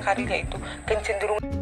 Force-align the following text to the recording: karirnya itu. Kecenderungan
karirnya 0.00 0.46
itu. 0.46 0.56
Kecenderungan 0.86 1.61